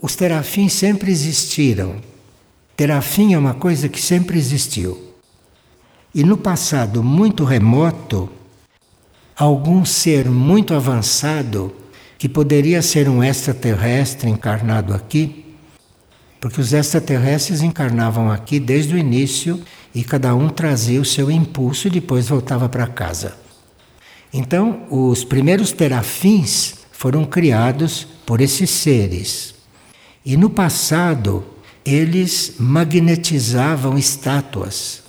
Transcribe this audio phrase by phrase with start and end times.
[0.00, 1.96] os terafins sempre existiram.
[2.76, 4.98] Terafim é uma coisa que sempre existiu.
[6.14, 8.28] E no passado muito remoto,
[9.36, 11.72] algum ser muito avançado,
[12.18, 15.44] que poderia ser um extraterrestre encarnado aqui,
[16.40, 19.62] porque os extraterrestres encarnavam aqui desde o início
[19.94, 23.36] e cada um trazia o seu impulso e depois voltava para casa.
[24.32, 29.59] Então, os primeiros terafins foram criados por esses seres.
[30.24, 31.44] E no passado,
[31.84, 35.02] eles magnetizavam estátuas.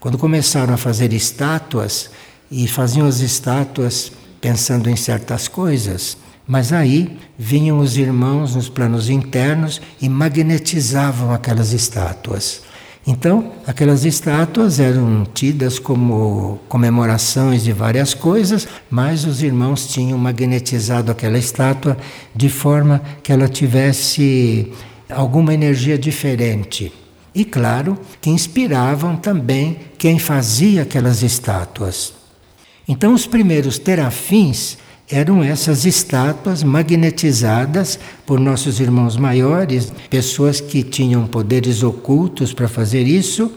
[0.00, 2.10] Quando começaram a fazer estátuas
[2.50, 6.16] e faziam as estátuas pensando em certas coisas,
[6.46, 12.62] mas aí vinham os irmãos nos planos internos e magnetizavam aquelas estátuas.
[13.06, 21.12] Então, aquelas estátuas eram tidas como comemorações de várias coisas, mas os irmãos tinham magnetizado
[21.12, 21.98] aquela estátua
[22.34, 24.72] de forma que ela tivesse
[25.10, 26.90] alguma energia diferente.
[27.34, 32.14] E claro, que inspiravam também quem fazia aquelas estátuas.
[32.88, 34.78] Então, os primeiros terafins
[35.10, 43.06] eram essas estátuas magnetizadas por nossos irmãos maiores, pessoas que tinham poderes ocultos para fazer
[43.06, 43.52] isso,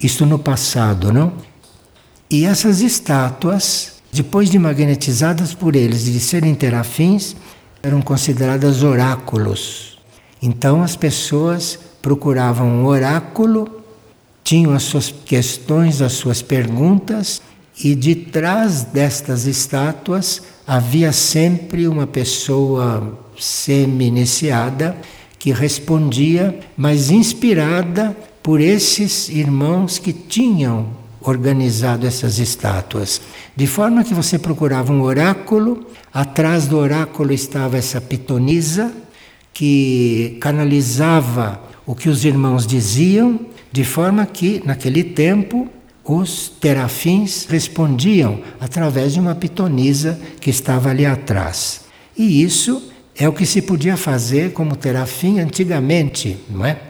[0.00, 1.32] isso no passado, não?
[2.30, 7.36] E essas estátuas, depois de magnetizadas por eles e de serem terafins,
[7.82, 9.98] eram consideradas oráculos.
[10.40, 13.82] Então as pessoas procuravam um oráculo,
[14.42, 17.42] tinham as suas questões, as suas perguntas,
[17.82, 24.94] e de trás destas estátuas havia sempre uma pessoa semi-iniciada
[25.38, 30.88] que respondia, mas inspirada por esses irmãos que tinham
[31.22, 33.18] organizado essas estátuas.
[33.56, 38.92] De forma que você procurava um oráculo, atrás do oráculo estava essa pitonisa
[39.54, 43.40] que canalizava o que os irmãos diziam,
[43.72, 45.66] de forma que naquele tempo
[46.08, 51.82] os terafins respondiam através de uma pitonisa que estava ali atrás.
[52.16, 52.82] E isso
[53.14, 56.80] é o que se podia fazer como terafim antigamente, não é?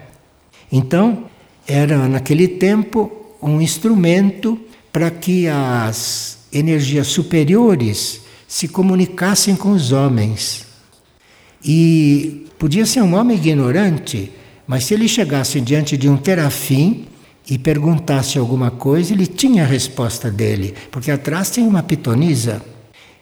[0.71, 1.25] Então,
[1.67, 4.57] era naquele tempo um instrumento
[4.91, 10.65] para que as energias superiores se comunicassem com os homens.
[11.63, 14.31] E podia ser um homem ignorante,
[14.65, 17.05] mas se ele chegasse diante de um terafim,
[17.49, 22.61] e perguntasse alguma coisa, ele tinha a resposta dele, porque atrás tem uma pitonisa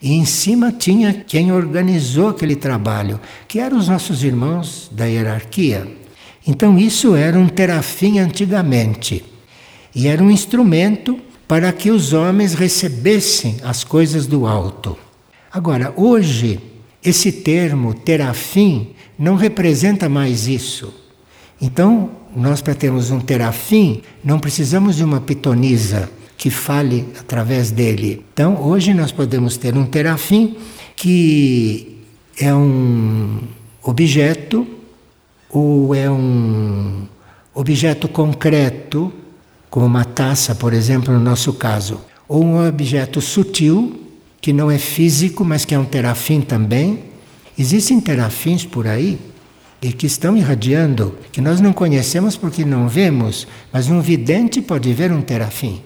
[0.02, 5.88] e em cima tinha quem organizou aquele trabalho, que eram os nossos irmãos da hierarquia.
[6.46, 9.24] Então isso era um terafim antigamente
[9.96, 14.98] e era um instrumento para que os homens recebessem as coisas do alto.
[15.52, 16.60] Agora, hoje,
[17.04, 20.94] esse termo terafim não representa mais isso.
[21.60, 28.24] Então, nós para termos um terafim, não precisamos de uma pitonisa que fale através dele.
[28.34, 30.56] Então, hoje nós podemos ter um terafim
[30.96, 31.98] que
[32.40, 33.40] é um
[33.84, 34.68] objeto
[35.50, 37.08] ou é um
[37.54, 39.12] objeto concreto,
[39.70, 44.04] como uma taça, por exemplo, no nosso caso, ou um objeto sutil,
[44.40, 47.04] que não é físico, mas que é um terafim também.
[47.58, 49.18] Existem terafins por aí
[49.82, 54.92] e que estão irradiando, que nós não conhecemos porque não vemos, mas um vidente pode
[54.94, 55.82] ver um terafim.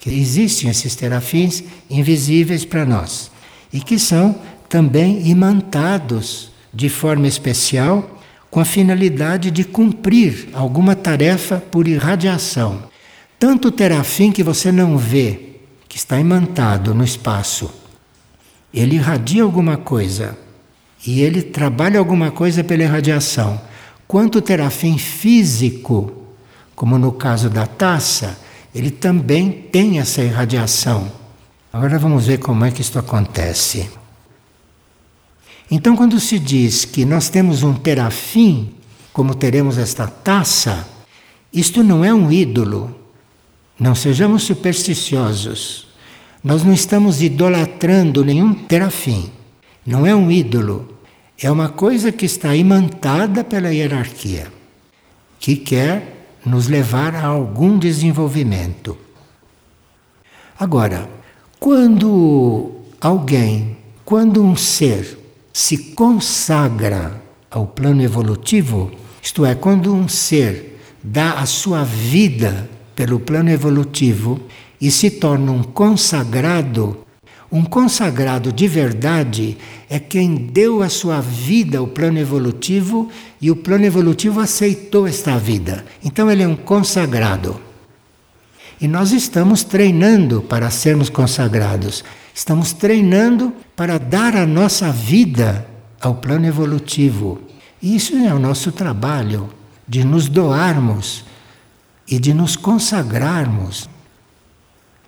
[0.00, 3.30] Que existem esses terafins invisíveis para nós
[3.72, 4.36] e que são
[4.68, 12.84] também imantados de forma especial com a finalidade de cumprir alguma tarefa por irradiação.
[13.38, 15.56] Tanto o terafim que você não vê,
[15.88, 17.70] que está imantado no espaço,
[18.72, 20.38] ele irradia alguma coisa
[21.06, 23.60] e ele trabalha alguma coisa pela irradiação.
[24.06, 26.12] Quanto terá fim físico,
[26.74, 28.38] como no caso da taça,
[28.74, 31.10] ele também tem essa irradiação.
[31.72, 33.88] Agora vamos ver como é que isto acontece.
[35.70, 38.70] Então, quando se diz que nós temos um terafim,
[39.12, 40.86] como teremos esta taça,
[41.52, 42.94] isto não é um ídolo.
[43.78, 45.88] Não sejamos supersticiosos.
[46.42, 49.30] Nós não estamos idolatrando nenhum terafim.
[49.86, 50.93] Não é um ídolo.
[51.40, 54.52] É uma coisa que está imantada pela hierarquia,
[55.38, 58.96] que quer nos levar a algum desenvolvimento.
[60.58, 61.08] Agora,
[61.58, 65.18] quando alguém, quando um ser
[65.52, 67.20] se consagra
[67.50, 68.92] ao plano evolutivo,
[69.22, 74.40] isto é, quando um ser dá a sua vida pelo plano evolutivo
[74.80, 77.03] e se torna um consagrado,
[77.54, 79.56] Um consagrado de verdade
[79.88, 83.08] é quem deu a sua vida ao plano evolutivo
[83.40, 85.84] e o plano evolutivo aceitou esta vida.
[86.04, 87.60] Então ele é um consagrado.
[88.80, 92.02] E nós estamos treinando para sermos consagrados.
[92.34, 95.64] Estamos treinando para dar a nossa vida
[96.00, 97.40] ao plano evolutivo.
[97.80, 99.48] E isso é o nosso trabalho,
[99.86, 101.24] de nos doarmos
[102.08, 103.93] e de nos consagrarmos.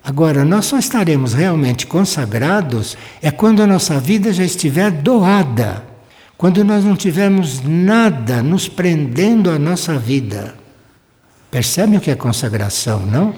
[0.07, 5.83] Agora, nós só estaremos realmente consagrados é quando a nossa vida já estiver doada,
[6.37, 10.55] quando nós não tivermos nada nos prendendo à nossa vida.
[11.51, 13.33] Percebe o que é consagração, não?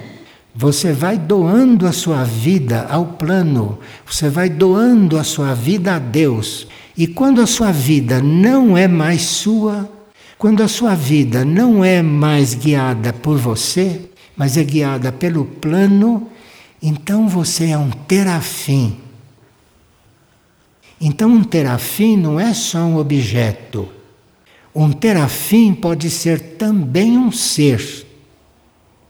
[0.53, 5.99] Você vai doando a sua vida ao plano, você vai doando a sua vida a
[5.99, 6.67] Deus.
[6.95, 9.89] E quando a sua vida não é mais sua,
[10.37, 14.01] quando a sua vida não é mais guiada por você,
[14.37, 16.29] mas é guiada pelo plano,
[16.81, 18.97] então você é um terafim.
[20.99, 23.87] Então um terafim não é só um objeto.
[24.73, 28.05] Um terafim pode ser também um ser.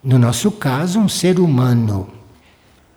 [0.04, 2.10] No nosso caso, um ser humano.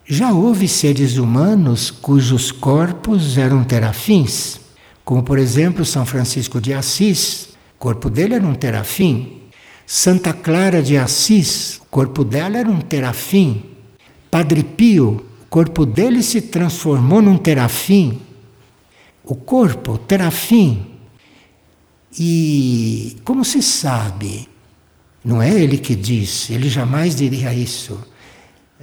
[0.05, 4.59] Já houve seres humanos cujos corpos eram terafins,
[5.03, 9.41] como por exemplo São Francisco de Assis, o corpo dele era um terafim.
[9.85, 13.72] Santa Clara de Assis, o corpo dela era um terafim.
[14.33, 18.19] Padre Pio, o corpo dele se transformou num terafim.
[19.23, 20.87] O corpo, terafim.
[22.19, 24.49] E como se sabe
[25.23, 27.99] não é ele que diz, ele jamais diria isso.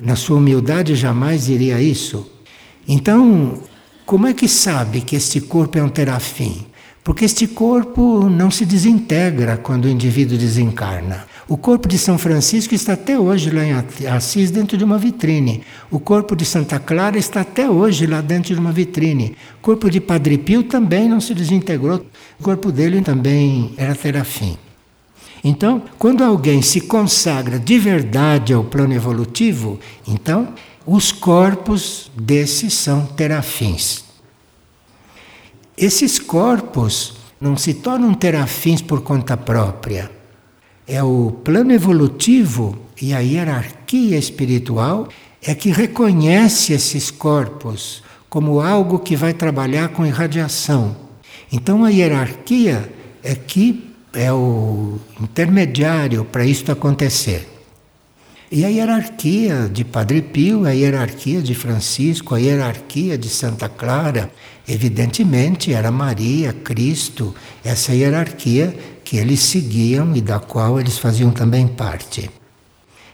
[0.00, 2.30] Na sua humildade, jamais diria isso.
[2.86, 3.60] Então,
[4.06, 6.64] como é que sabe que este corpo é um terafim?
[7.02, 11.24] Porque este corpo não se desintegra quando o indivíduo desencarna.
[11.48, 13.72] O corpo de São Francisco está até hoje lá em
[14.06, 15.62] Assis, dentro de uma vitrine.
[15.90, 19.34] O corpo de Santa Clara está até hoje lá dentro de uma vitrine.
[19.58, 22.04] O corpo de Padre Pio também não se desintegrou.
[22.38, 24.56] O corpo dele também era terafim.
[25.42, 30.52] Então, quando alguém se consagra de verdade ao plano evolutivo, então
[30.86, 34.09] os corpos desses são terafins.
[35.80, 40.10] Esses corpos não se tornam terafins por conta própria.
[40.86, 45.08] É o plano evolutivo e a hierarquia espiritual
[45.42, 50.94] é que reconhece esses corpos como algo que vai trabalhar com irradiação.
[51.50, 52.92] Então a hierarquia
[53.22, 57.48] é que é o intermediário para isto acontecer.
[58.52, 64.28] E a hierarquia de Padre Pio, a hierarquia de Francisco, a hierarquia de Santa Clara,
[64.66, 67.32] evidentemente era Maria, Cristo,
[67.64, 72.28] essa hierarquia que eles seguiam e da qual eles faziam também parte.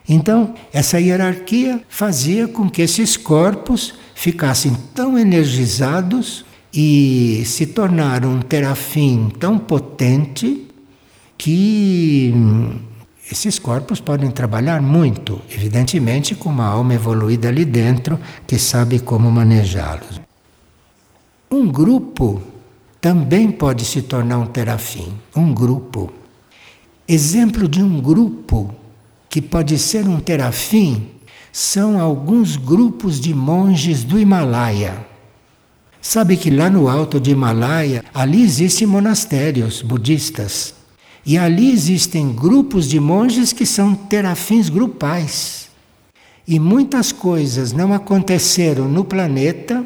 [0.08, 8.40] Então, essa hierarquia fazia com que esses corpos ficassem tão energizados e se tornaram um
[8.40, 10.66] terafim tão potente
[11.36, 12.32] que
[13.31, 19.31] esses corpos podem trabalhar muito, evidentemente com uma alma evoluída ali dentro que sabe como
[19.31, 20.20] manejá-los.
[21.50, 22.40] Um grupo
[23.00, 26.12] também pode se tornar um terafim, um grupo.
[27.08, 28.73] Exemplo de um grupo
[29.28, 31.08] que pode ser um terafim
[31.52, 35.05] são alguns grupos de monges do Himalaia.
[36.00, 40.75] Sabe que lá no alto do Himalaia, ali existem monastérios budistas.
[41.26, 45.68] E ali existem grupos de monges que são terafins grupais.
[46.47, 49.85] E muitas coisas não aconteceram no planeta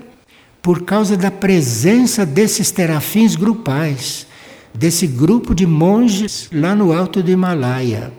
[0.61, 4.27] por causa da presença desses terafins grupais,
[4.75, 8.13] desse grupo de monges lá no alto do Himalaia.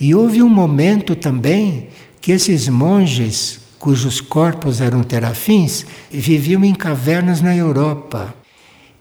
[0.00, 7.42] E houve um momento também que esses monges, cujos corpos eram terafins, viviam em cavernas
[7.42, 8.34] na Europa.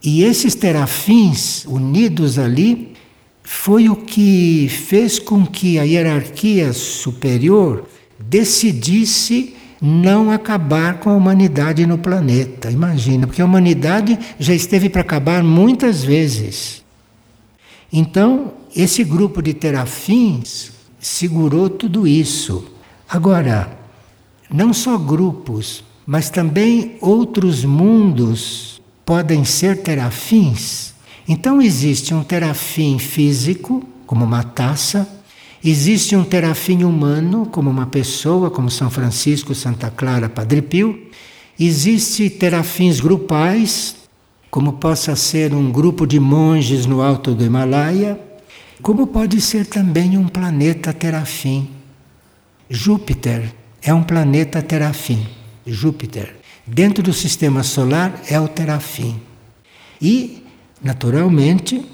[0.03, 2.94] E esses terafins, unidos ali,
[3.45, 7.87] foi o que fez com que a hierarquia superior
[8.19, 12.71] decidisse não acabar com a humanidade no planeta.
[12.71, 16.83] Imagina, porque a humanidade já esteve para acabar muitas vezes.
[17.93, 22.65] Então, esse grupo de terafins segurou tudo isso.
[23.07, 23.77] Agora,
[24.49, 30.94] não só grupos, mas também outros mundos podem ser terafins
[31.27, 35.07] então existe um terafim físico, como uma taça,
[35.63, 41.07] existe um terafim humano, como uma pessoa, como São Francisco, Santa Clara, Padre Pio,
[41.59, 43.95] existe terafins grupais,
[44.51, 48.19] como possa ser um grupo de monges no alto do Himalaia,
[48.81, 51.67] como pode ser também um planeta terafim.
[52.69, 55.25] Júpiter é um planeta terafim.
[55.65, 56.35] Júpiter.
[56.67, 59.19] dentro do sistema solar é o terafim.
[60.01, 60.43] E,
[60.83, 61.85] naturalmente,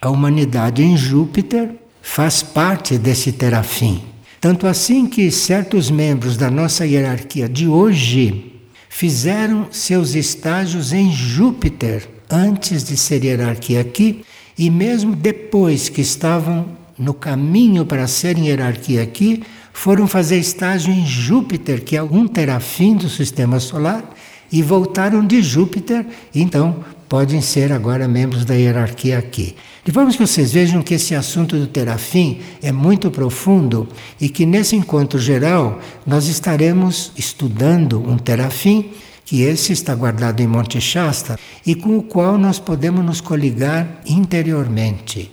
[0.00, 4.02] a humanidade em Júpiter faz parte desse terafim.
[4.40, 12.08] Tanto assim que certos membros da nossa hierarquia de hoje fizeram seus estágios em Júpiter
[12.28, 14.24] antes de ser hierarquia aqui
[14.58, 16.66] e mesmo depois que estavam
[16.98, 22.94] no caminho para serem hierarquia aqui, foram fazer estágio em Júpiter, que é um terafim
[22.94, 24.04] do sistema solar,
[24.50, 29.54] e voltaram de Júpiter, então podem ser agora membros da hierarquia aqui.
[29.84, 33.86] De forma que vocês vejam que esse assunto do terafim é muito profundo
[34.18, 38.92] e que nesse encontro geral nós estaremos estudando um terafim,
[39.26, 44.00] que esse está guardado em Monte Shasta e com o qual nós podemos nos coligar
[44.06, 45.30] interiormente.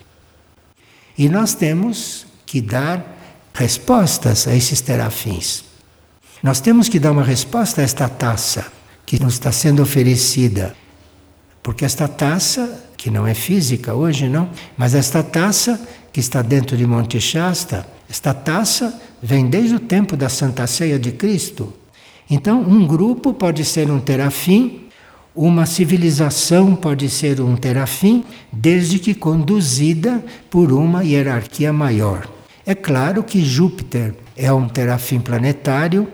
[1.18, 5.64] E nós temos que dar respostas a esses terafins.
[6.44, 8.70] Nós temos que dar uma resposta a esta taça
[9.06, 10.76] que nos está sendo oferecida.
[11.70, 15.80] Porque esta taça, que não é física hoje, não, mas esta taça
[16.12, 20.98] que está dentro de Monte Shasta, esta taça vem desde o tempo da Santa Ceia
[20.98, 21.72] de Cristo.
[22.28, 24.88] Então, um grupo pode ser um terafim,
[25.36, 32.28] uma civilização pode ser um terafim, desde que conduzida por uma hierarquia maior.
[32.66, 36.08] É claro que Júpiter é um terafim planetário,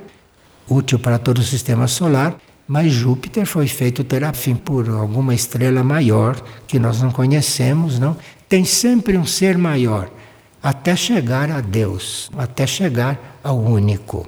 [0.68, 2.36] útil para todo o sistema solar,
[2.68, 8.18] mas Júpiter foi feito terafim por alguma estrela maior que nós não conhecemos, não?
[8.50, 10.10] Tem sempre um ser maior,
[10.62, 14.28] até chegar a Deus, até chegar ao único.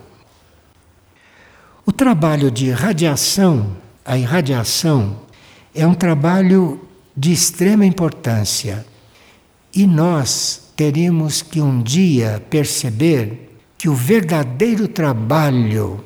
[1.85, 3.75] O trabalho de radiação,
[4.05, 5.21] a irradiação,
[5.73, 6.81] é um trabalho
[7.15, 8.85] de extrema importância.
[9.73, 16.03] E nós teríamos que um dia perceber que o verdadeiro trabalho,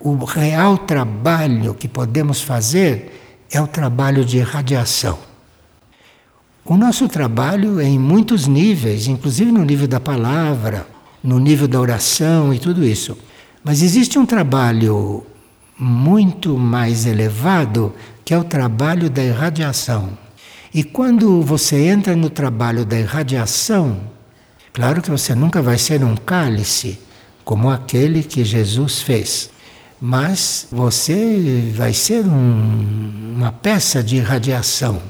[0.00, 5.18] o real trabalho que podemos fazer é o trabalho de radiação.
[6.64, 10.86] O nosso trabalho é em muitos níveis, inclusive no nível da palavra,
[11.22, 13.16] no nível da oração e tudo isso.
[13.64, 15.26] Mas existe um trabalho
[15.78, 20.10] muito mais elevado que é o trabalho da irradiação.
[20.74, 23.98] E quando você entra no trabalho da irradiação,
[24.72, 26.98] claro que você nunca vai ser um cálice
[27.42, 29.50] como aquele que Jesus fez,
[30.00, 35.00] mas você vai ser um, uma peça de irradiação.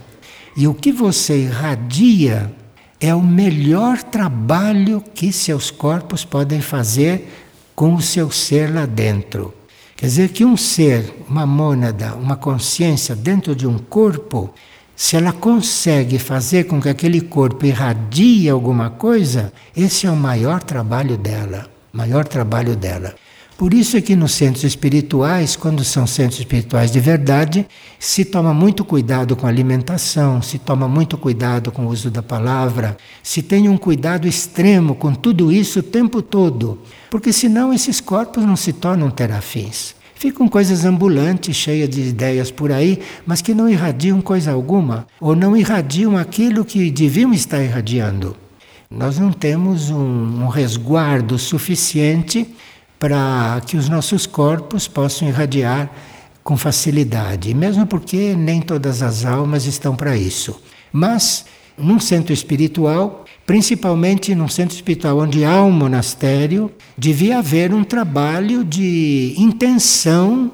[0.57, 2.53] E o que você irradia
[3.01, 7.29] é o melhor trabalho que seus corpos podem fazer
[7.75, 9.55] com o seu ser lá dentro.
[9.97, 14.53] Quer dizer que um ser, uma mônada, uma consciência dentro de um corpo,
[14.97, 20.61] se ela consegue fazer com que aquele corpo irradie alguma coisa, esse é o maior
[20.63, 23.15] trabalho dela, maior trabalho dela.
[23.59, 27.67] Por isso é que nos centros espirituais, quando são centros espirituais de verdade,
[27.99, 32.23] se toma muito cuidado com a alimentação, se toma muito cuidado com o uso da
[32.23, 36.79] palavra, se tem um cuidado extremo com tudo isso o tempo todo,
[37.11, 39.97] porque senão esses corpos não se tornam terafins.
[40.15, 45.35] Ficam coisas ambulantes, cheias de ideias por aí, mas que não irradiam coisa alguma, ou
[45.35, 48.37] não irradiam aquilo que deviam estar irradiando.
[48.89, 52.47] Nós não temos um, um resguardo suficiente
[52.99, 55.91] para que os nossos corpos possam irradiar
[56.43, 60.61] com facilidade, mesmo porque nem todas as almas estão para isso.
[60.91, 61.45] Mas
[61.77, 68.65] num centro espiritual, principalmente num centro espiritual onde há um monastério, devia haver um trabalho
[68.65, 70.51] de intenção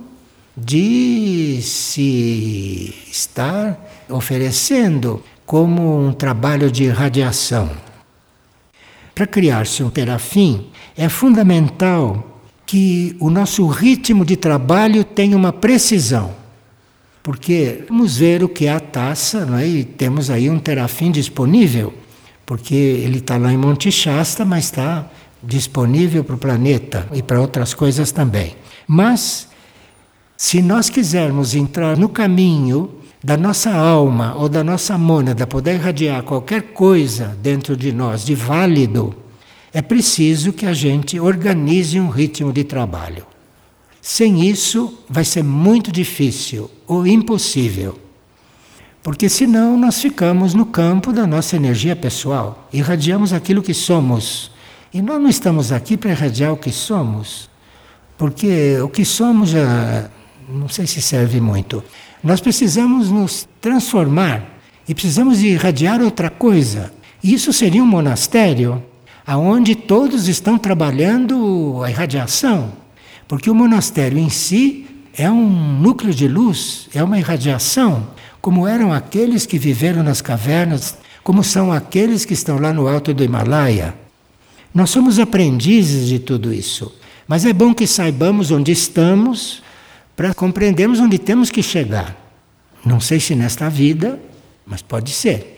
[0.56, 7.70] de se estar oferecendo como um trabalho de radiação.
[9.14, 12.33] Para criar-se um terafim, é fundamental
[12.74, 16.32] que o nosso ritmo de trabalho tenha uma precisão.
[17.22, 19.64] Porque vamos ver o que é a taça, não é?
[19.64, 21.94] e temos aí um terafim disponível,
[22.44, 25.08] porque ele está lá em Monte Shasta, mas está
[25.40, 28.56] disponível para o planeta e para outras coisas também.
[28.88, 29.46] Mas,
[30.36, 32.90] se nós quisermos entrar no caminho
[33.22, 38.34] da nossa alma ou da nossa mônada, poder irradiar qualquer coisa dentro de nós de
[38.34, 39.14] válido,
[39.74, 43.26] é preciso que a gente organize um ritmo de trabalho.
[44.00, 47.98] Sem isso, vai ser muito difícil ou impossível.
[49.02, 54.52] Porque senão nós ficamos no campo da nossa energia pessoal, irradiamos aquilo que somos.
[54.92, 57.50] E nós não estamos aqui para irradiar o que somos,
[58.16, 60.08] porque o que somos já
[60.48, 61.82] não sei se serve muito.
[62.22, 64.56] Nós precisamos nos transformar
[64.88, 66.92] e precisamos irradiar outra coisa.
[67.22, 68.80] Isso seria um monastério
[69.26, 72.84] aonde todos estão trabalhando a irradiação
[73.28, 78.08] porque o monastério em si é um núcleo de luz, é uma irradiação,
[78.40, 83.14] como eram aqueles que viveram nas cavernas, como são aqueles que estão lá no alto
[83.14, 83.94] do Himalaia.
[84.74, 86.92] Nós somos aprendizes de tudo isso,
[87.26, 89.62] mas é bom que saibamos onde estamos
[90.14, 92.14] para compreendermos onde temos que chegar.
[92.84, 94.20] Não sei se nesta vida,
[94.66, 95.53] mas pode ser.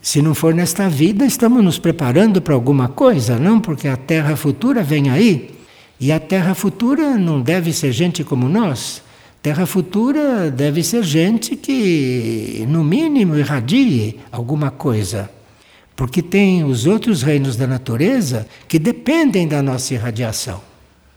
[0.00, 3.60] Se não for nesta vida, estamos nos preparando para alguma coisa, não?
[3.60, 5.58] Porque a terra futura vem aí.
[6.00, 9.02] E a terra futura não deve ser gente como nós.
[9.42, 15.30] Terra futura deve ser gente que, no mínimo, irradie alguma coisa.
[15.96, 20.60] Porque tem os outros reinos da natureza que dependem da nossa irradiação.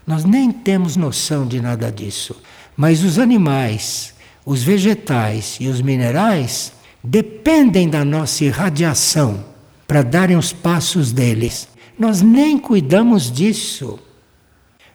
[0.05, 2.35] Nós nem temos noção de nada disso.
[2.75, 9.43] Mas os animais, os vegetais e os minerais dependem da nossa irradiação
[9.87, 11.67] para darem os passos deles.
[11.97, 13.99] Nós nem cuidamos disso.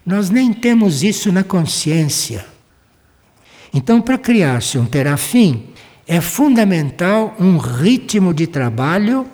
[0.04, 2.46] Nós nem temos isso na consciência.
[3.74, 5.64] Então, para criar-se um terafim,
[6.06, 9.26] é fundamental um ritmo de trabalho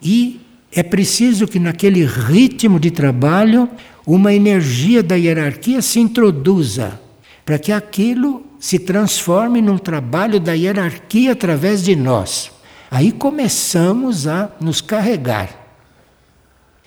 [0.00, 0.40] e
[0.70, 3.68] é preciso que naquele ritmo de trabalho
[4.06, 7.00] uma energia da hierarquia se introduza
[7.44, 12.50] para que aquilo se transforme num trabalho da hierarquia através de nós.
[12.90, 15.50] Aí começamos a nos carregar.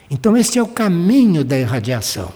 [0.09, 2.33] Então, esse é o caminho da irradiação.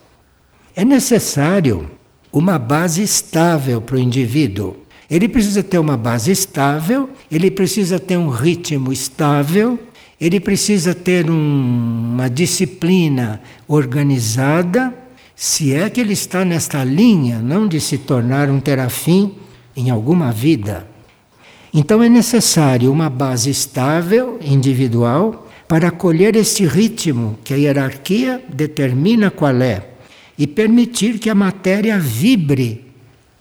[0.76, 1.92] É necessário
[2.32, 4.78] uma base estável para o indivíduo.
[5.10, 9.80] Ele precisa ter uma base estável, ele precisa ter um ritmo estável,
[10.20, 14.94] ele precisa ter um, uma disciplina organizada
[15.36, 19.36] se é que ele está nesta linha, não de se tornar um terafim
[19.76, 20.88] em alguma vida.
[21.74, 29.30] Então é necessário uma base estável, individual, para acolher esse ritmo que a hierarquia determina
[29.30, 29.84] qual é
[30.38, 32.86] e permitir que a matéria vibre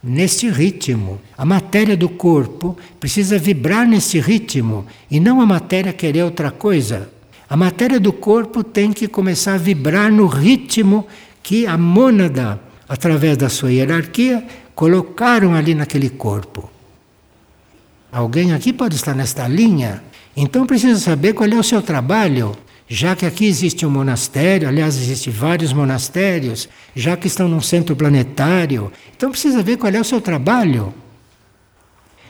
[0.03, 1.21] nesse ritmo.
[1.37, 7.09] A matéria do corpo precisa vibrar nesse ritmo e não a matéria querer outra coisa.
[7.49, 11.07] A matéria do corpo tem que começar a vibrar no ritmo
[11.45, 14.43] que a mônada, através da sua hierarquia,
[14.75, 16.71] colocaram ali naquele corpo.
[18.11, 20.03] Alguém aqui pode estar nesta linha?
[20.35, 22.57] Então precisa saber qual é o seu trabalho,
[22.89, 27.95] já que aqui existe um monastério, aliás, existem vários monastérios, já que estão num centro
[27.95, 30.95] planetário, então precisa ver qual é o seu trabalho.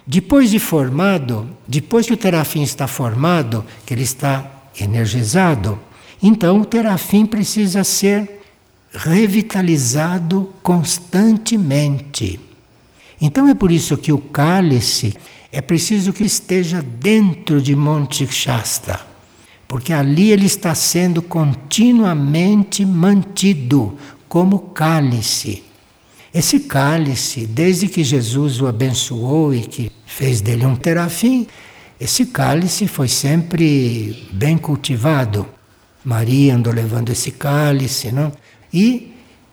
[0.05, 5.79] Depois de formado, depois que o terafim está formado, que ele está energizado,
[6.21, 8.44] então o terafim precisa ser
[8.95, 12.39] revitalizado constantemente.
[13.21, 15.15] Então é por isso que o cálice
[15.51, 19.01] é preciso que esteja dentro de Monte Shasta,
[19.67, 23.97] porque ali ele está sendo continuamente mantido
[24.29, 25.63] como cálice.
[26.33, 31.47] Esse cálice, desde que Jesus o abençoou e que fez dele um terafim,
[32.01, 35.47] esse cálice foi sempre bem cultivado.
[36.05, 38.33] Maria andou levando esse cálice, não?
[38.75, 39.13] E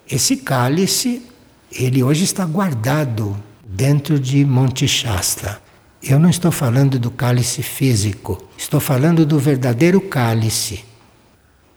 [0.10, 1.22] esse cálice,
[1.72, 5.62] ele hoje está guardado dentro de Monte Shasta.
[6.02, 10.84] Eu não estou falando do cálice físico, estou falando do verdadeiro cálice,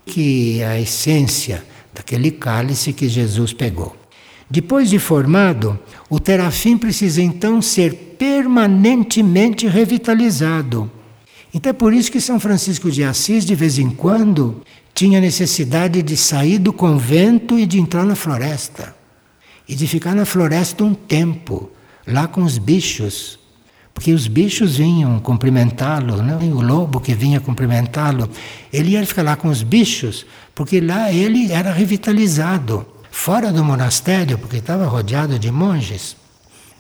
[0.07, 3.95] que é a essência daquele cálice que Jesus pegou.
[4.49, 5.79] Depois de formado,
[6.09, 10.91] o terafim precisa então ser permanentemente revitalizado.
[11.55, 14.61] Então é por isso que São Francisco de Assis, de vez em quando,
[14.93, 18.93] tinha necessidade de sair do convento e de entrar na floresta.
[19.69, 21.71] E de ficar na floresta um tempo,
[22.05, 23.39] lá com os bichos.
[23.95, 26.37] Porque os bichos vinham cumprimentá-lo, né?
[26.43, 28.29] o lobo que vinha cumprimentá-lo.
[28.73, 34.37] Ele ia ficar lá com os bichos, porque lá ele era revitalizado, fora do monastério,
[34.39, 36.17] porque estava rodeado de monges,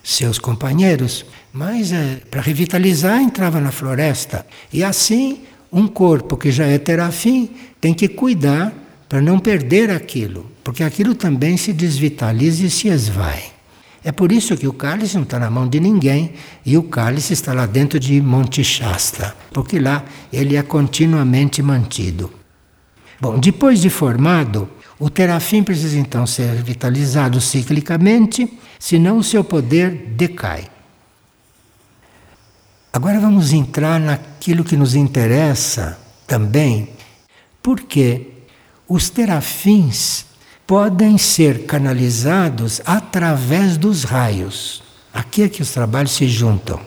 [0.05, 1.27] seus companheiros.
[1.53, 4.47] Mas é, para revitalizar, entrava na floresta.
[4.73, 5.41] E assim
[5.73, 8.73] um corpo que já é terafim tem que cuidar
[9.09, 13.43] para não perder aquilo, porque aquilo também se desvitaliza e se esvai.
[14.05, 17.33] É por isso que o cálice não está na mão de ninguém e o cálice
[17.33, 22.31] está lá dentro de Monte Shasta, porque lá ele é continuamente mantido.
[23.21, 29.91] Bom, depois de formado, o terafim precisa então ser vitalizado ciclicamente, senão o seu poder
[30.17, 30.69] decai.
[32.93, 36.91] Agora vamos entrar naquilo que nos interessa também,
[37.61, 38.29] porque
[38.89, 40.27] os terafins
[40.65, 44.83] podem ser canalizados através dos raios.
[45.13, 46.81] Aqui é que os trabalhos se juntam.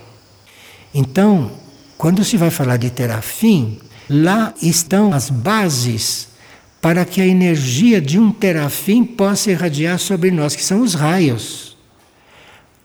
[0.93, 1.51] Então,
[1.97, 6.29] quando se vai falar de terafim, lá estão as bases
[6.81, 11.75] para que a energia de um terafim possa irradiar sobre nós, que são os raios.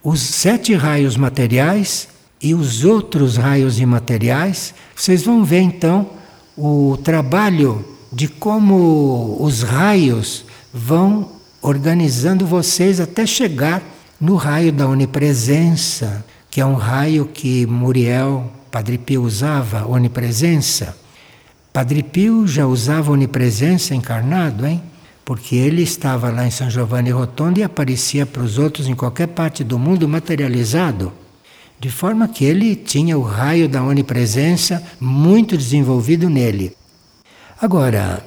[0.03, 2.09] os sete raios materiais
[2.41, 6.09] e os outros raios imateriais, vocês vão ver então
[6.57, 13.81] o trabalho de como os raios vão organizando vocês até chegar
[14.19, 20.95] no raio da onipresença, que é um raio que Muriel, Padre Pio usava, onipresença.
[21.73, 24.79] Padre Pio já usava onipresença encarnado, hein?
[25.25, 29.29] Porque ele estava lá em São Giovanni Rotondo e aparecia para os outros em qualquer
[29.29, 31.11] parte do mundo materializado.
[31.79, 36.77] De forma que ele tinha o raio da onipresença muito desenvolvido nele.
[37.59, 38.23] Agora,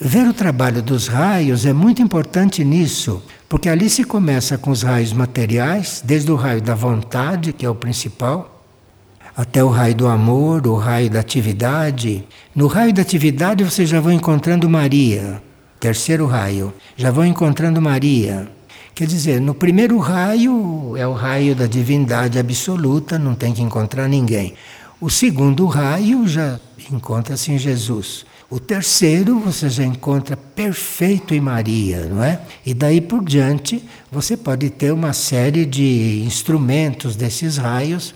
[0.00, 4.82] ver o trabalho dos raios é muito importante nisso, porque ali se começa com os
[4.82, 8.59] raios materiais, desde o raio da vontade, que é o principal,
[9.36, 12.24] até o raio do amor, o raio da atividade.
[12.54, 15.42] No raio da atividade vocês já vão encontrando Maria,
[15.78, 18.48] terceiro raio, já vão encontrando Maria.
[18.94, 24.08] Quer dizer, no primeiro raio é o raio da divindade absoluta, não tem que encontrar
[24.08, 24.54] ninguém.
[25.00, 26.60] O segundo raio já
[26.92, 28.26] encontra-se em Jesus.
[28.50, 32.40] O terceiro você já encontra perfeito em Maria, não é?
[32.66, 38.12] E daí por diante você pode ter uma série de instrumentos desses raios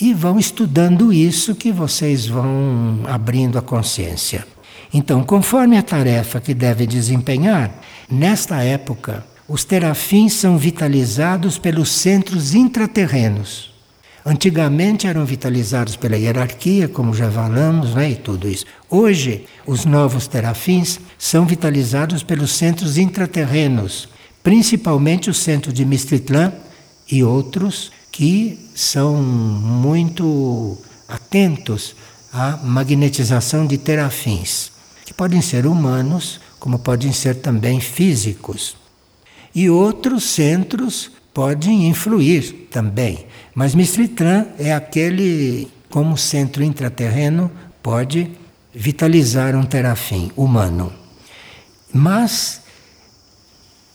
[0.00, 4.46] e vão estudando isso que vocês vão abrindo a consciência.
[4.92, 7.70] Então, conforme a tarefa que deve desempenhar,
[8.10, 13.74] nesta época, os terafins são vitalizados pelos centros intraterrenos.
[14.24, 18.66] Antigamente eram vitalizados pela hierarquia, como já falamos, né, e tudo isso.
[18.88, 24.08] Hoje, os novos terafins são vitalizados pelos centros intraterrenos,
[24.42, 26.52] principalmente o centro de Mistritlã
[27.10, 30.76] e outros que são muito
[31.06, 31.94] atentos
[32.32, 34.72] à magnetização de terafins,
[35.04, 38.76] que podem ser humanos, como podem ser também físicos.
[39.54, 47.48] E outros centros podem influir também, mas Mistritran é aquele, como centro intraterreno,
[47.80, 48.32] pode
[48.74, 50.92] vitalizar um terafim humano.
[51.94, 52.62] Mas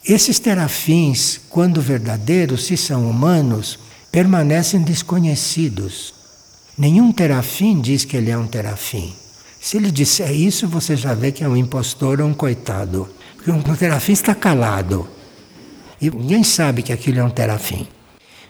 [0.06, 6.14] esses terafins, quando verdadeiros, se são humanos, permanecem desconhecidos.
[6.78, 9.12] Nenhum terafim diz que ele é um terafim.
[9.60, 13.10] Se ele disser isso, você já vê que é um impostor ou um coitado.
[13.36, 15.08] Porque um terafim está calado.
[16.00, 17.88] E ninguém sabe que aquilo é um terafim.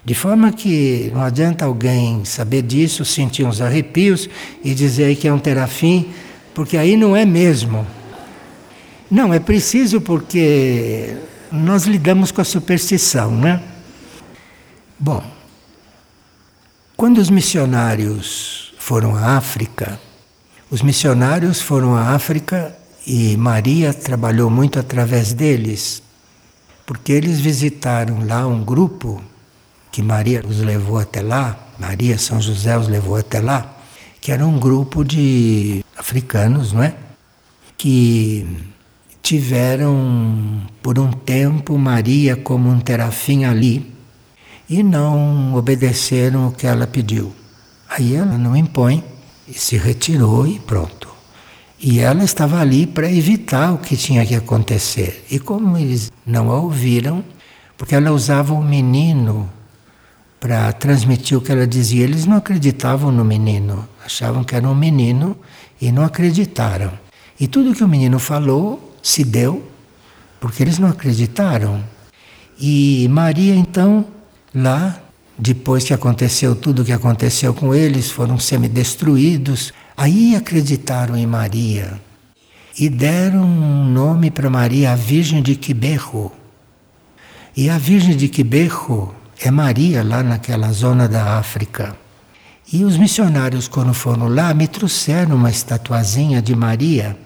[0.03, 4.29] De forma que não adianta alguém saber disso, sentir uns arrepios
[4.65, 6.09] e dizer que é um terafim,
[6.53, 7.87] porque aí não é mesmo.
[9.09, 11.15] Não, é preciso porque
[11.49, 13.63] nós lidamos com a superstição, né?
[14.99, 15.23] Bom,
[17.03, 19.99] quando os missionários foram à África,
[20.71, 22.73] os missionários foram à África
[23.05, 26.01] e Maria trabalhou muito através deles,
[26.85, 29.21] porque eles visitaram lá um grupo
[29.91, 33.83] que Maria os levou até lá, Maria São José os levou até lá,
[34.21, 36.95] que era um grupo de africanos, não é?
[37.77, 38.47] Que
[39.21, 43.92] tiveram por um tempo Maria como um terafim ali
[44.69, 47.33] e não obedeceram o que ela pediu.
[47.89, 49.03] Aí ela não impõe
[49.47, 51.09] e se retirou e pronto.
[51.79, 55.25] E ela estava ali para evitar o que tinha que acontecer.
[55.29, 57.23] E como eles não a ouviram,
[57.77, 59.49] porque ela usava um menino
[60.39, 64.75] para transmitir o que ela dizia, eles não acreditavam no menino, achavam que era um
[64.75, 65.37] menino
[65.81, 66.91] e não acreditaram.
[67.39, 69.63] E tudo que o menino falou se deu,
[70.39, 71.83] porque eles não acreditaram.
[72.59, 74.05] E Maria então
[74.53, 74.99] Lá,
[75.37, 79.73] depois que aconteceu tudo o que aconteceu com eles, foram semidestruídos.
[79.97, 81.99] Aí acreditaram em Maria
[82.77, 86.31] e deram um nome para Maria, a Virgem de Quiberro.
[87.55, 91.95] E a Virgem de Quiberro é Maria, lá naquela zona da África.
[92.71, 97.17] E os missionários, quando foram lá, me trouxeram uma estatuazinha de Maria,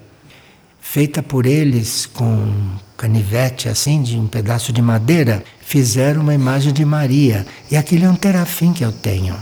[0.80, 6.84] feita por eles com canivete assim, de um pedaço de madeira, fizeram uma imagem de
[6.84, 7.46] Maria.
[7.70, 9.36] E aquele é um terafim que eu tenho.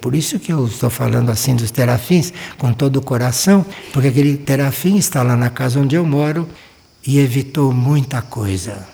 [0.00, 4.36] Por isso que eu estou falando assim dos terafins com todo o coração, porque aquele
[4.36, 6.48] terafim está lá na casa onde eu moro
[7.06, 8.86] e evitou muita coisa.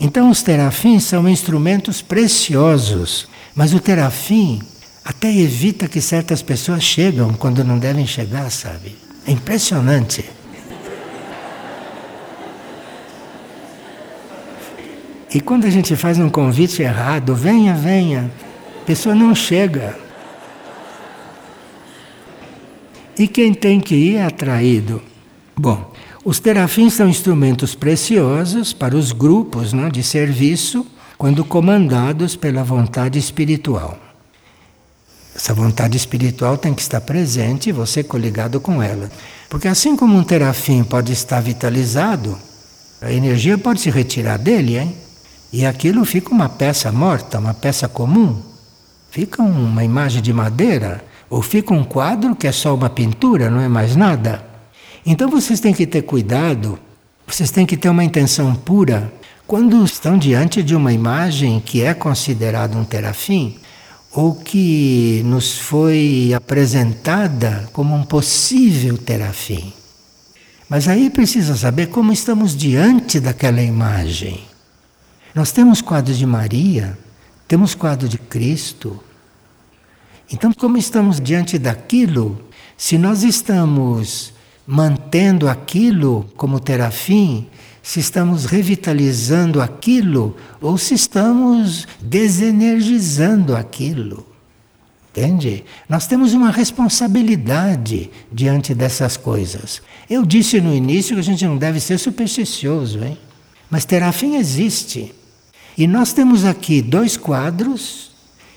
[0.00, 4.60] Então os terafins são instrumentos preciosos, mas o terafim
[5.04, 9.03] até evita que certas pessoas chegam quando não devem chegar, sabe?
[9.26, 10.24] É impressionante.
[15.34, 18.30] E quando a gente faz um convite errado, venha, venha,
[18.82, 19.98] a pessoa não chega.
[23.18, 25.02] E quem tem que ir é atraído.
[25.56, 25.92] Bom,
[26.24, 30.86] os terafins são instrumentos preciosos para os grupos né, de serviço,
[31.18, 34.03] quando comandados pela vontade espiritual.
[35.34, 39.10] Essa vontade espiritual tem que estar presente e você coligado com ela.
[39.48, 42.38] Porque assim como um terafim pode estar vitalizado,
[43.00, 44.94] a energia pode se retirar dele, hein?
[45.52, 48.40] E aquilo fica uma peça morta, uma peça comum.
[49.10, 53.60] Fica uma imagem de madeira, ou fica um quadro que é só uma pintura, não
[53.60, 54.44] é mais nada.
[55.04, 56.78] Então vocês têm que ter cuidado,
[57.26, 59.12] vocês têm que ter uma intenção pura
[59.46, 63.56] quando estão diante de uma imagem que é considerada um terafim,
[64.14, 69.72] ou que nos foi apresentada como um possível terafim.
[70.68, 74.40] Mas aí precisa saber como estamos diante daquela imagem.
[75.34, 76.96] Nós temos quadro de Maria,
[77.48, 79.02] temos quadro de Cristo.
[80.30, 82.40] Então, como estamos diante daquilo,
[82.76, 84.32] se nós estamos
[84.64, 87.48] mantendo aquilo como terafim,
[87.84, 94.26] se estamos revitalizando aquilo ou se estamos desenergizando aquilo.
[95.10, 95.64] Entende?
[95.86, 99.82] Nós temos uma responsabilidade diante dessas coisas.
[100.08, 103.18] Eu disse no início que a gente não deve ser supersticioso, hein?
[103.68, 105.14] Mas terafim existe.
[105.76, 108.12] E nós temos aqui dois quadros,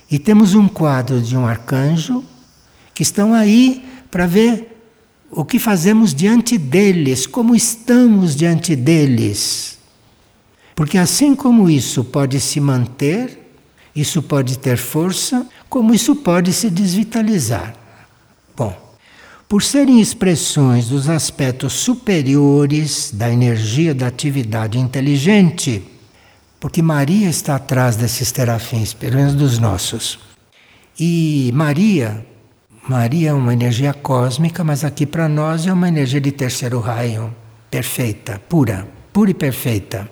[0.09, 2.23] e temos um quadro de um arcanjo,
[2.93, 4.76] que estão aí para ver
[5.31, 9.77] o que fazemos diante deles, como estamos diante deles.
[10.75, 13.51] Porque assim como isso pode se manter,
[13.95, 17.75] isso pode ter força, como isso pode se desvitalizar.
[18.55, 18.75] Bom,
[19.49, 25.83] por serem expressões dos aspectos superiores da energia da atividade inteligente,
[26.59, 30.19] porque Maria está atrás desses terafins, pelo menos dos nossos.
[30.99, 32.25] E Maria,
[32.87, 37.35] Maria é uma energia cósmica, mas aqui para nós é uma energia de terceiro raio,
[37.69, 40.09] perfeita, pura, pura e perfeita.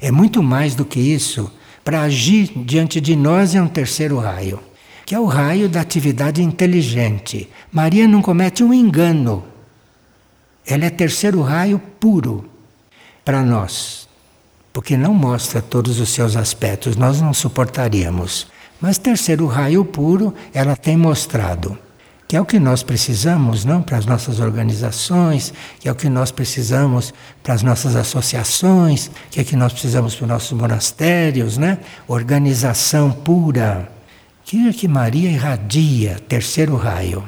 [0.00, 1.52] É muito mais do que isso.
[1.84, 4.60] Para agir diante de nós é um terceiro raio
[5.06, 7.48] que é o raio da atividade inteligente.
[7.70, 9.44] Maria não comete um engano.
[10.66, 12.50] Ela é terceiro raio puro
[13.24, 14.08] para nós,
[14.72, 18.48] porque não mostra todos os seus aspectos, nós não suportaríamos.
[18.80, 21.78] Mas terceiro raio puro, ela tem mostrado
[22.28, 26.08] que é o que nós precisamos, não para as nossas organizações, que é o que
[26.08, 30.52] nós precisamos para as nossas associações, que é o que nós precisamos para os nossos
[30.52, 31.78] monastérios, né?
[32.08, 33.90] Organização pura
[34.44, 37.24] que, que Maria irradia, terceiro raio.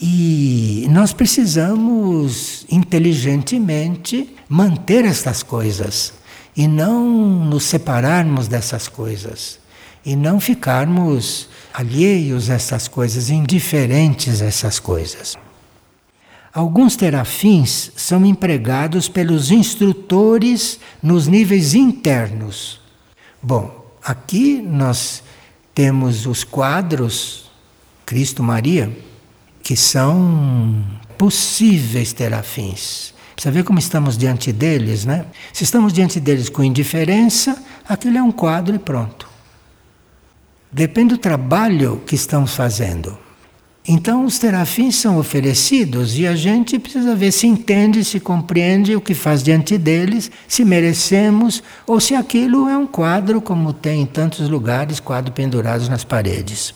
[0.00, 6.14] E nós precisamos inteligentemente manter estas coisas
[6.56, 7.08] e não
[7.44, 9.58] nos separarmos dessas coisas
[10.04, 15.36] e não ficarmos alheios a essas coisas, indiferentes a essas coisas.
[16.52, 22.78] Alguns terafins são empregados pelos instrutores nos níveis internos.
[23.42, 25.22] Bom, aqui nós
[25.74, 27.50] temos os quadros
[28.04, 28.94] Cristo Maria,
[29.62, 30.84] que são
[31.16, 33.14] possíveis terafins.
[33.34, 35.24] Precisa ver como estamos diante deles, né?
[35.54, 37.56] Se estamos diante deles com indiferença,
[37.88, 39.31] aquilo é um quadro e pronto.
[40.72, 43.18] Depende do trabalho que estamos fazendo.
[43.86, 49.00] Então, os terafins são oferecidos e a gente precisa ver se entende, se compreende o
[49.00, 54.06] que faz diante deles, se merecemos ou se aquilo é um quadro, como tem em
[54.06, 56.72] tantos lugares quadros pendurados nas paredes.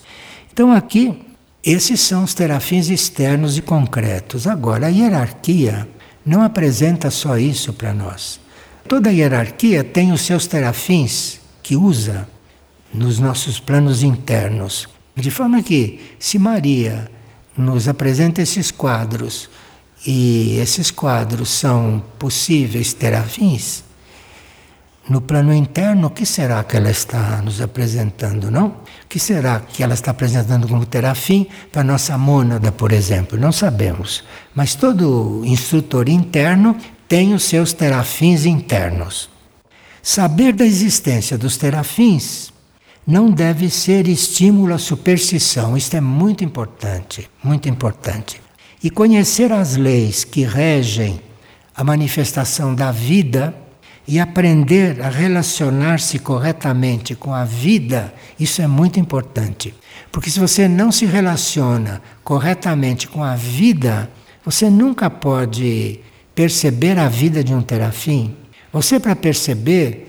[0.52, 1.16] Então, aqui,
[1.64, 4.46] esses são os terafins externos e concretos.
[4.46, 5.88] Agora, a hierarquia
[6.24, 8.40] não apresenta só isso para nós.
[8.88, 12.28] Toda hierarquia tem os seus terafins que usa
[12.92, 14.88] nos nossos planos internos.
[15.14, 17.10] De forma que, se Maria
[17.56, 19.48] nos apresenta esses quadros
[20.06, 23.82] e esses quadros são possíveis terafins,
[25.08, 28.66] no plano interno, o que será que ela está nos apresentando, não?
[28.66, 33.38] O que será que ela está apresentando como terafim para nossa mônada, por exemplo?
[33.38, 34.24] Não sabemos.
[34.52, 39.30] Mas todo instrutor interno tem os seus terafins internos.
[40.02, 42.52] Saber da existência dos terafins
[43.06, 45.76] não deve ser estímulo à superstição.
[45.76, 48.40] Isto é muito importante, muito importante.
[48.82, 51.20] E conhecer as leis que regem
[51.74, 53.54] a manifestação da vida
[54.08, 59.74] e aprender a relacionar-se corretamente com a vida, isso é muito importante.
[60.10, 64.10] Porque se você não se relaciona corretamente com a vida,
[64.44, 66.00] você nunca pode
[66.34, 68.36] perceber a vida de um terafim.
[68.72, 70.05] Você, para perceber,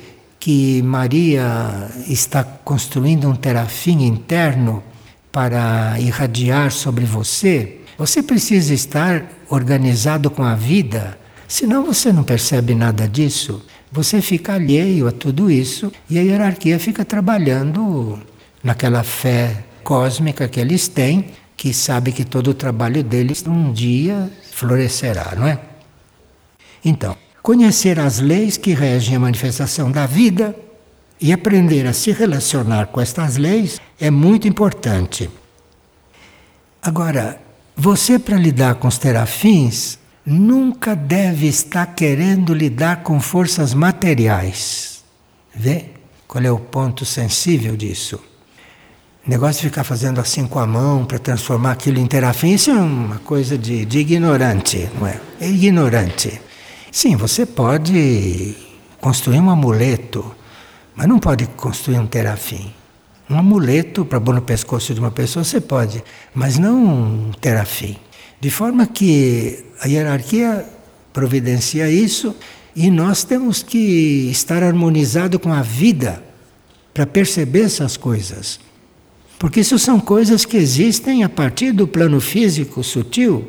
[0.48, 4.82] que Maria está construindo um terafim interno
[5.30, 12.74] para irradiar sobre você, você precisa estar organizado com a vida, senão você não percebe
[12.74, 13.62] nada disso.
[13.92, 18.18] você fica alheio a tudo isso e a hierarquia fica trabalhando
[18.64, 21.26] naquela fé cósmica que eles têm,
[21.58, 25.60] que sabe que todo o trabalho deles um dia florescerá, não é?
[26.86, 30.54] Então, conhecer as leis que regem a manifestação da vida
[31.18, 35.30] e aprender a se relacionar com estas leis é muito importante.
[36.82, 37.40] Agora,
[37.74, 45.02] você para lidar com os terafins nunca deve estar querendo lidar com forças materiais.
[45.56, 45.86] Vê
[46.28, 48.22] qual é o ponto sensível disso?
[49.26, 52.72] O negócio de ficar fazendo assim com a mão para transformar aquilo em terafim, isso
[52.72, 55.18] é uma coisa de, de ignorante, não é?
[55.40, 56.42] É ignorante.
[56.98, 58.56] Sim, você pode
[59.00, 60.36] construir um amuleto,
[60.96, 62.74] mas não pode construir um terafim.
[63.30, 67.98] Um amuleto para pôr no pescoço de uma pessoa você pode, mas não um terafim.
[68.42, 70.66] De forma que a hierarquia
[71.14, 72.36] providencia isso
[72.76, 76.24] e nós temos que estar harmonizado com a vida
[76.96, 78.60] para perceber essas coisas.
[79.38, 83.48] Porque isso são coisas que existem a partir do plano físico sutil.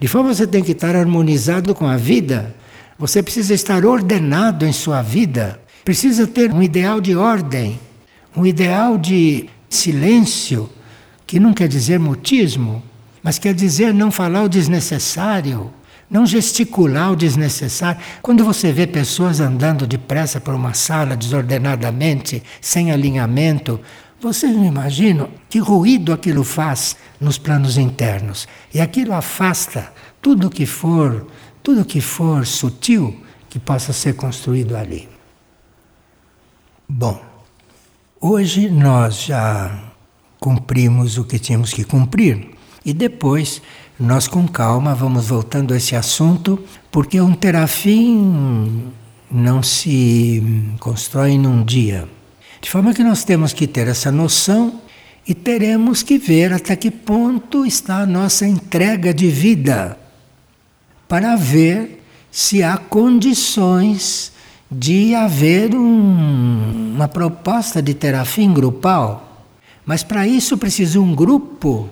[0.00, 2.58] De forma que você tem que estar harmonizado com a vida
[3.00, 7.80] você precisa estar ordenado em sua vida, precisa ter um ideal de ordem,
[8.36, 10.68] um ideal de silêncio,
[11.26, 12.82] que não quer dizer mutismo,
[13.22, 15.72] mas quer dizer não falar o desnecessário,
[16.10, 18.02] não gesticular o desnecessário.
[18.20, 23.80] Quando você vê pessoas andando depressa por uma sala desordenadamente, sem alinhamento,
[24.20, 28.46] vocês não imaginam que ruído aquilo faz nos planos internos.
[28.74, 31.26] E aquilo afasta tudo que for
[31.62, 33.16] tudo que for sutil
[33.48, 35.08] que possa ser construído ali.
[36.88, 37.20] Bom,
[38.20, 39.92] hoje nós já
[40.38, 42.50] cumprimos o que tínhamos que cumprir
[42.84, 43.60] e depois
[43.98, 46.58] nós com calma vamos voltando a esse assunto,
[46.90, 48.90] porque um terafim
[49.30, 50.42] não se
[50.80, 52.08] constrói num dia.
[52.60, 54.80] De forma que nós temos que ter essa noção
[55.26, 59.98] e teremos que ver até que ponto está a nossa entrega de vida
[61.10, 64.30] para ver se há condições
[64.70, 69.44] de haver um, uma proposta de terapia grupal.
[69.84, 71.90] Mas para isso precisa um grupo,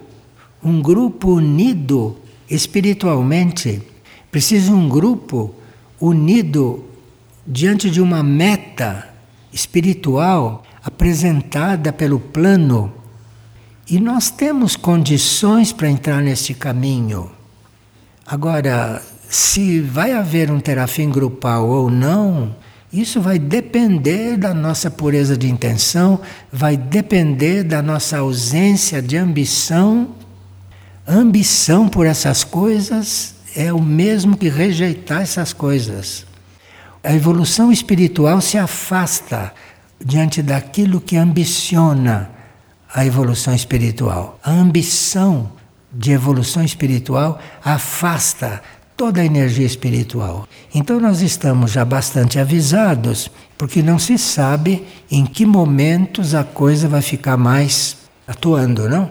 [0.62, 2.16] um grupo unido
[2.48, 3.82] espiritualmente,
[4.30, 5.52] precisa um grupo
[6.00, 6.84] unido
[7.44, 9.08] diante de uma meta
[9.52, 12.92] espiritual apresentada pelo plano.
[13.90, 17.36] E nós temos condições para entrar nesse caminho.
[18.30, 22.54] Agora, se vai haver um terafim grupal ou não,
[22.92, 26.20] isso vai depender da nossa pureza de intenção,
[26.52, 30.10] vai depender da nossa ausência de ambição.
[31.06, 36.26] Ambição por essas coisas é o mesmo que rejeitar essas coisas.
[37.02, 39.54] A evolução espiritual se afasta
[40.04, 42.30] diante daquilo que ambiciona
[42.94, 44.38] a evolução espiritual.
[44.44, 45.50] A ambição
[45.92, 48.62] de evolução espiritual afasta
[48.96, 50.46] toda a energia espiritual.
[50.74, 56.88] Então nós estamos já bastante avisados, porque não se sabe em que momentos a coisa
[56.88, 57.96] vai ficar mais
[58.26, 59.10] atuando, não?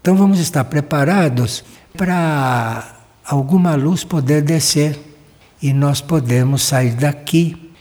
[0.00, 1.64] Então vamos estar preparados
[1.96, 4.98] para alguma luz poder descer
[5.62, 7.72] e nós podemos sair daqui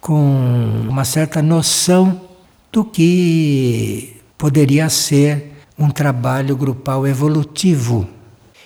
[0.00, 2.20] com uma certa noção
[2.72, 8.08] do que poderia ser um trabalho grupal evolutivo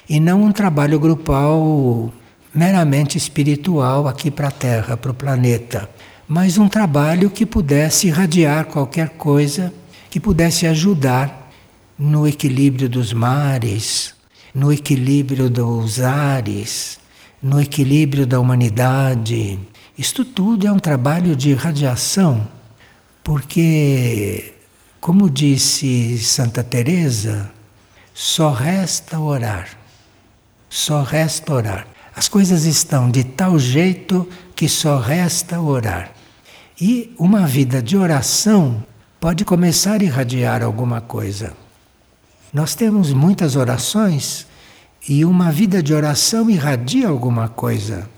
[0.08, 2.12] e não um trabalho grupal
[2.54, 5.88] meramente espiritual aqui para a Terra, para o planeta,
[6.28, 9.72] mas um trabalho que pudesse irradiar qualquer coisa,
[10.08, 11.50] que pudesse ajudar
[11.98, 14.14] no equilíbrio dos mares,
[14.54, 16.98] no equilíbrio dos ares,
[17.42, 19.58] no equilíbrio da humanidade.
[19.96, 22.48] Isto tudo é um trabalho de irradiação,
[23.22, 24.54] porque
[25.00, 27.50] como disse Santa Teresa,
[28.12, 29.68] só resta orar.
[30.68, 31.86] Só resta orar.
[32.14, 36.12] As coisas estão de tal jeito que só resta orar.
[36.78, 38.84] E uma vida de oração
[39.18, 41.54] pode começar a irradiar alguma coisa.
[42.52, 44.46] Nós temos muitas orações
[45.08, 48.08] e uma vida de oração irradia alguma coisa.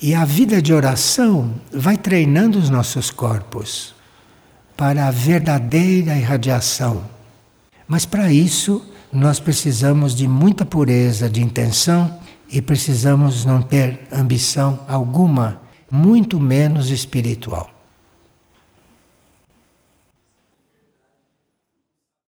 [0.00, 3.95] E a vida de oração vai treinando os nossos corpos
[4.76, 7.02] para a verdadeira irradiação.
[7.88, 12.18] Mas para isso, nós precisamos de muita pureza de intenção
[12.50, 15.60] e precisamos não ter ambição alguma,
[15.90, 17.75] muito menos espiritual.